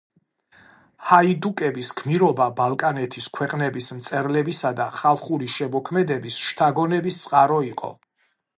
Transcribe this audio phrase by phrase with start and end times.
[1.09, 7.93] ჰაიდუკების გმირობა ბალკანეთის ქვეყნების მწერლებისა და ხალხური შემოქმედების შთაგონების წყარო იყო.